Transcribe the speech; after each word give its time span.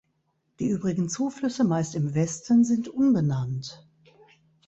Die 0.57 0.67
übrigen 0.69 1.09
Zuflüsse, 1.09 1.63
meist 1.63 1.93
im 1.93 2.15
Westen, 2.15 2.63
sind 2.63 2.87
unbenannt. 2.87 3.85